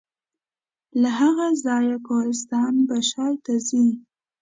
له 1.01 1.09
هغه 1.19 1.47
ځایه 1.65 1.97
کوهستان 2.07 2.73
بشای 2.89 3.33
ته 3.45 3.53
ځي. 3.67 3.85